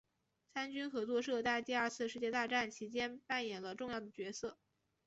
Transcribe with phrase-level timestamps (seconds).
[0.55, 4.57] 三军合作社在第二次世界大战其间扮演了重要的角色。